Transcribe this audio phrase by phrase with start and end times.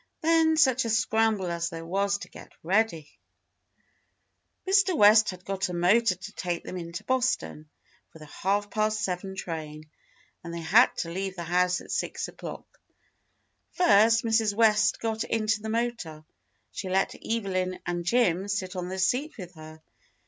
[0.21, 3.11] Then such a scramble as there was to get ready!'
[4.67, 4.97] Mr.
[4.97, 7.69] West had got a motor to take them into Boston
[8.11, 9.91] for the half past seven train,
[10.43, 12.79] and they had to leave the house at six o'clock.
[13.73, 14.55] First Mrs.
[14.55, 16.25] West got into the motor;
[16.71, 19.83] she let Evelyn and Jim sit on the seat with her.